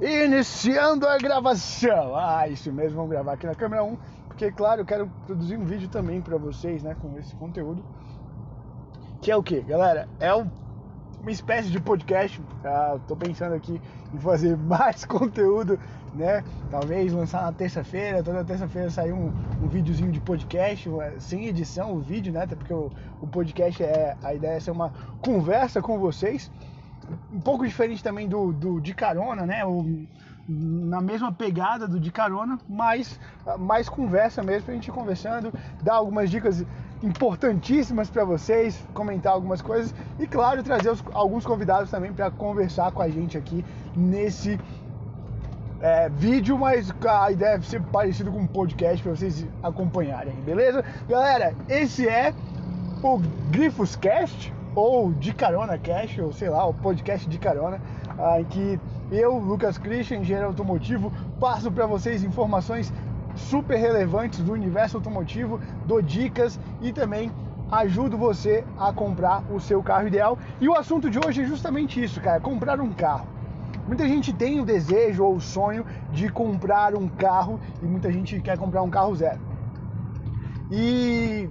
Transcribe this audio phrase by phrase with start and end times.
[0.00, 2.16] Iniciando a gravação.
[2.16, 5.64] Ah, isso mesmo, vamos gravar aqui na câmera 1, porque claro, eu quero produzir um
[5.64, 7.84] vídeo também para vocês, né, com esse conteúdo.
[9.20, 10.08] Que é o que, galera?
[10.18, 10.50] É um,
[11.20, 12.42] uma espécie de podcast.
[12.64, 13.80] Ah, tô pensando aqui
[14.12, 15.78] em fazer mais conteúdo,
[16.12, 16.42] né?
[16.72, 19.32] Talvez lançar na terça-feira, toda terça-feira sair um,
[19.62, 20.90] um videozinho de podcast,
[21.20, 22.42] sem edição o vídeo, né?
[22.42, 22.90] Até porque o,
[23.22, 24.92] o podcast é a ideia é ser uma
[25.22, 26.50] conversa com vocês
[27.32, 29.64] um pouco diferente também do, do de carona, né?
[29.64, 30.06] O,
[30.46, 33.18] na mesma pegada do de carona, mas
[33.58, 36.64] mais conversa mesmo, pra gente conversando, dar algumas dicas
[37.02, 42.92] importantíssimas para vocês, comentar algumas coisas e, claro, trazer os, alguns convidados também para conversar
[42.92, 43.64] com a gente aqui
[43.96, 44.58] nesse
[45.80, 50.84] é, vídeo, mas a ideia é ser parecido com um podcast para vocês acompanharem, beleza?
[51.08, 52.34] Galera, esse é
[53.02, 53.18] o
[53.50, 57.80] Grifos Cast ou de carona cash, ou sei lá, o podcast de carona,
[58.18, 62.92] ah, em que eu, Lucas Christian, engenheiro automotivo, passo para vocês informações
[63.34, 67.30] super relevantes do universo automotivo, dou dicas e também
[67.70, 70.38] ajudo você a comprar o seu carro ideal.
[70.60, 73.26] E o assunto de hoje é justamente isso, cara, comprar um carro.
[73.86, 78.40] Muita gente tem o desejo ou o sonho de comprar um carro e muita gente
[78.40, 79.40] quer comprar um carro zero.
[80.70, 81.48] E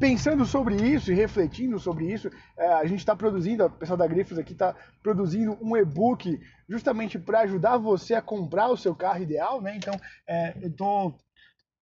[0.00, 4.06] pensando sobre isso e refletindo sobre isso, é, a gente está produzindo, o pessoal da
[4.06, 9.22] Grifos aqui está produzindo um e-book justamente para ajudar você a comprar o seu carro
[9.22, 9.76] ideal, né?
[9.76, 9.94] Então,
[10.26, 11.18] é, eu estou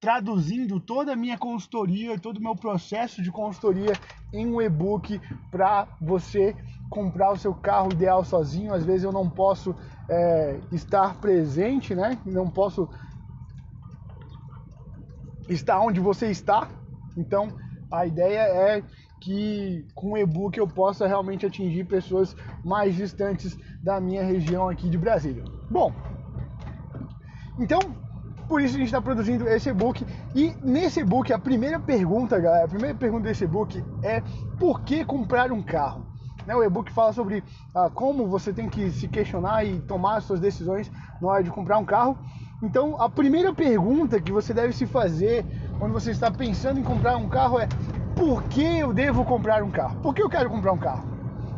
[0.00, 3.92] traduzindo toda a minha consultoria e todo o meu processo de consultoria
[4.32, 6.56] em um e-book para você
[6.90, 8.74] comprar o seu carro ideal sozinho.
[8.74, 9.74] Às vezes eu não posso
[10.08, 12.18] é, estar presente, né?
[12.26, 12.88] Não posso
[15.48, 16.68] estar onde você está.
[17.16, 17.48] Então,
[17.90, 18.82] a ideia é
[19.20, 24.88] que com o e-book eu possa realmente atingir pessoas mais distantes da minha região aqui
[24.88, 25.44] de Brasília.
[25.70, 25.92] Bom,
[27.58, 27.80] então
[28.48, 32.64] por isso a gente está produzindo esse e-book e nesse e-book a primeira pergunta, galera,
[32.64, 34.22] a primeira pergunta desse e-book é
[34.58, 36.06] por que comprar um carro?
[36.46, 37.44] Né, o e-book fala sobre
[37.74, 41.50] ah, como você tem que se questionar e tomar as suas decisões na hora de
[41.50, 42.16] comprar um carro.
[42.62, 45.44] Então, a primeira pergunta que você deve se fazer
[45.78, 47.68] quando você está pensando em comprar um carro é
[48.16, 49.96] por que eu devo comprar um carro?
[50.02, 51.04] Por que eu quero comprar um carro?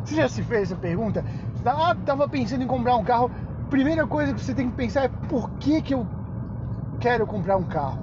[0.03, 1.25] Você já se fez essa pergunta?
[1.65, 3.31] Ah, estava pensando em comprar um carro.
[3.69, 6.05] Primeira coisa que você tem que pensar é por que, que eu
[6.99, 7.99] quero comprar um carro?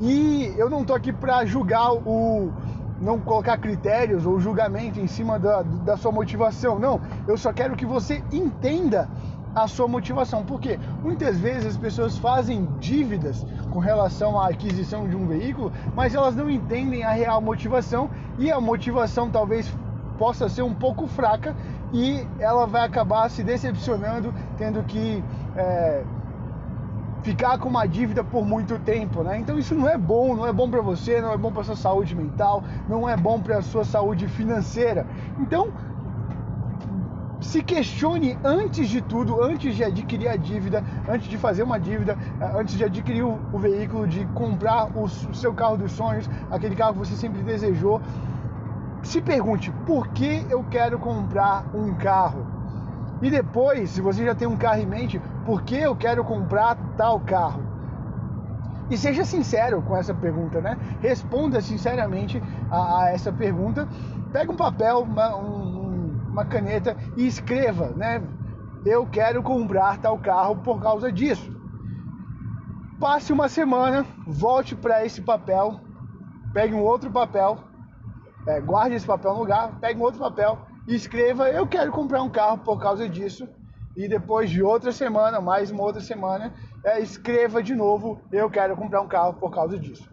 [0.00, 2.50] E eu não estou aqui para julgar o.
[3.00, 6.78] não colocar critérios ou julgamento em cima da, da sua motivação.
[6.78, 9.08] Não, eu só quero que você entenda
[9.54, 10.44] a sua motivação.
[10.44, 16.14] Porque muitas vezes as pessoas fazem dívidas com relação à aquisição de um veículo, mas
[16.14, 19.72] elas não entendem a real motivação e a motivação talvez
[20.18, 21.56] possa ser um pouco fraca
[21.92, 25.22] e ela vai acabar se decepcionando, tendo que
[25.56, 26.02] é,
[27.22, 29.38] ficar com uma dívida por muito tempo, né?
[29.38, 31.76] Então isso não é bom, não é bom para você, não é bom para sua
[31.76, 35.06] saúde mental, não é bom para sua saúde financeira.
[35.38, 35.72] Então
[37.42, 42.16] se questione antes de tudo, antes de adquirir a dívida, antes de fazer uma dívida,
[42.40, 46.76] eh, antes de adquirir o, veículo, de comprar o, o seu carro dos sonhos, aquele
[46.76, 48.00] carro que você sempre desejou.
[49.02, 52.46] Se pergunte por que eu quero comprar um carro.
[53.20, 56.76] E depois, se você já tem um carro em mente, por que eu quero comprar
[56.96, 57.62] tal carro?
[58.90, 60.76] E seja sincero com essa pergunta, né?
[61.00, 63.88] Responda sinceramente a, a essa pergunta.
[64.32, 65.61] Pega um papel, uma, um,
[66.32, 68.22] uma caneta e escreva, né?
[68.84, 71.52] Eu quero comprar tal carro por causa disso.
[72.98, 75.78] Passe uma semana, volte para esse papel,
[76.54, 77.58] pegue um outro papel,
[78.46, 82.22] é, guarde esse papel no lugar, pegue um outro papel e escreva: Eu quero comprar
[82.22, 83.46] um carro por causa disso.
[83.94, 88.74] E depois de outra semana, mais uma outra semana, é, escreva de novo: Eu quero
[88.74, 90.10] comprar um carro por causa disso.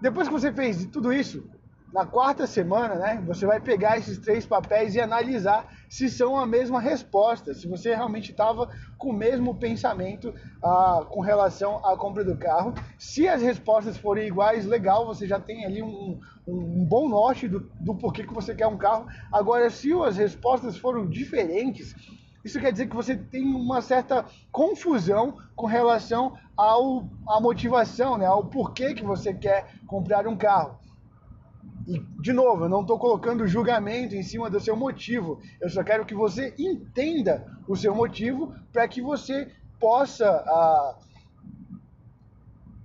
[0.00, 1.44] Depois que você fez tudo isso,
[1.92, 6.46] na quarta semana, né, você vai pegar esses três papéis e analisar se são a
[6.46, 8.68] mesma resposta, se você realmente estava
[8.98, 12.74] com o mesmo pensamento ah, com relação à compra do carro.
[12.98, 17.60] Se as respostas forem iguais, legal, você já tem ali um, um, bom norte do,
[17.80, 19.06] do porquê que você quer um carro.
[19.32, 21.94] Agora, se as respostas foram diferentes,
[22.44, 28.26] isso quer dizer que você tem uma certa confusão com relação ao, à motivação, né,
[28.26, 30.78] ao porquê que você quer comprar um carro.
[31.88, 35.40] E, de novo, eu não estou colocando julgamento em cima do seu motivo.
[35.58, 39.50] Eu só quero que você entenda o seu motivo para que você
[39.80, 40.98] possa ah,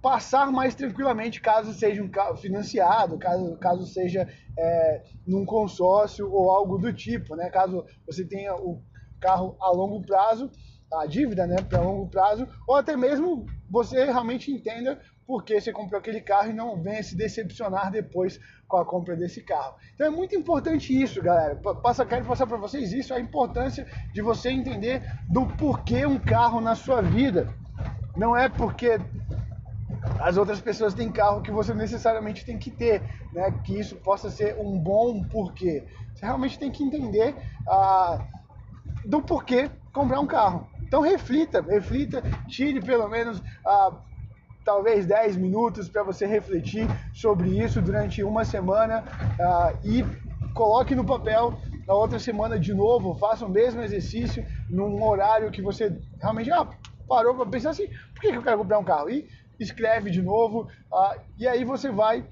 [0.02, 4.26] passar mais tranquilamente caso seja um financiado, caso, caso seja
[4.58, 7.36] é, num consórcio ou algo do tipo.
[7.36, 7.50] Né?
[7.50, 8.82] Caso você tenha o
[9.20, 10.50] carro a longo prazo,
[10.94, 15.72] a dívida né, para longo prazo, ou até mesmo você realmente entenda por que você
[15.72, 19.75] comprou aquele carro e não venha se decepcionar depois com a compra desse carro.
[19.94, 21.56] Então é muito importante isso, galera.
[21.56, 26.60] Passa, quero passar para vocês isso, a importância de você entender do porquê um carro
[26.60, 27.54] na sua vida.
[28.16, 29.00] Não é porque
[30.20, 33.52] as outras pessoas têm carro que você necessariamente tem que ter, né?
[33.64, 35.86] Que isso possa ser um bom porquê.
[36.14, 37.36] Você realmente tem que entender
[37.68, 38.28] ah,
[39.06, 40.68] do porquê comprar um carro.
[40.81, 43.92] Então reflita, reflita, tire pelo menos ah,
[44.63, 49.04] talvez 10 minutos para você refletir sobre isso durante uma semana
[49.39, 50.04] ah, e
[50.54, 51.57] coloque no papel
[51.88, 56.68] na outra semana de novo, faça o mesmo exercício num horário que você realmente ah,
[57.07, 59.10] parou para pensar assim, por que, que eu quero comprar um carro?
[59.10, 59.27] E
[59.60, 62.25] escreve de novo, ah, e aí você vai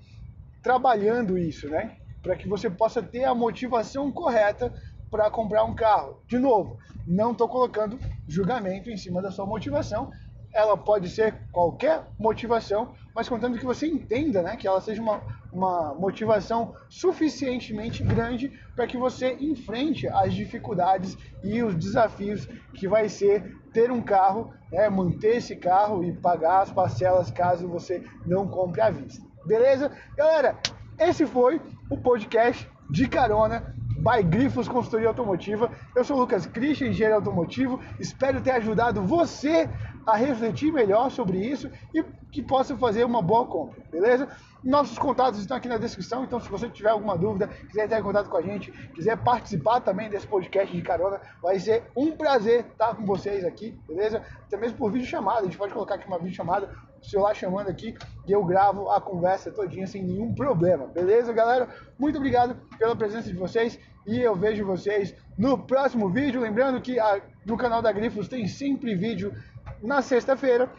[0.63, 1.97] trabalhando isso, né?
[2.21, 4.71] Para que você possa ter a motivação correta
[5.09, 6.21] para comprar um carro.
[6.27, 10.11] De novo, não estou colocando julgamento em cima da sua motivação.
[10.53, 15.21] Ela pode ser qualquer motivação, mas contando que você entenda, né, que ela seja uma,
[15.51, 23.09] uma motivação suficientemente grande para que você enfrente as dificuldades e os desafios que vai
[23.09, 28.47] ser ter um carro, né, manter esse carro e pagar as parcelas caso você não
[28.47, 29.25] compre à vista.
[29.45, 29.91] Beleza?
[30.15, 30.57] Galera,
[30.99, 35.71] esse foi o podcast de carona by Grifos Consultoria Automotiva.
[35.95, 37.79] Eu sou o Lucas Christian, engenheiro automotivo.
[37.99, 39.69] Espero ter ajudado você
[40.05, 44.27] a refletir melhor sobre isso e que possa fazer uma boa compra, beleza?
[44.63, 48.03] Nossos contatos estão aqui na descrição, então se você tiver alguma dúvida, quiser entrar em
[48.03, 52.65] contato com a gente, quiser participar também desse podcast de carona, vai ser um prazer
[52.71, 54.23] estar com vocês aqui, beleza?
[54.45, 56.69] Até mesmo por vídeo chamada, a gente pode colocar aqui uma vídeo chamada,
[57.01, 57.95] o celular chamando aqui
[58.27, 61.67] e eu gravo a conversa todinha sem nenhum problema, beleza, galera?
[61.97, 66.41] Muito obrigado pela presença de vocês e eu vejo vocês no próximo vídeo.
[66.41, 69.33] Lembrando que a, no canal da Grifos tem sempre vídeo
[69.81, 70.69] na sexta-feira.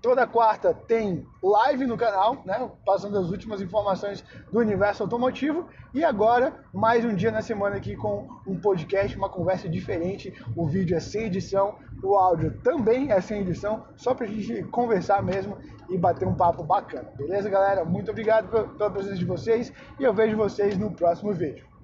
[0.00, 5.68] Toda quarta tem live no canal, né, passando as últimas informações do universo automotivo.
[5.92, 10.32] E agora, mais um dia na semana aqui com um podcast, uma conversa diferente.
[10.54, 14.62] O vídeo é sem edição, o áudio também é sem edição, só para a gente
[14.70, 15.58] conversar mesmo
[15.90, 17.10] e bater um papo bacana.
[17.16, 17.84] Beleza, galera?
[17.84, 21.67] Muito obrigado pela presença de vocês e eu vejo vocês no próximo vídeo.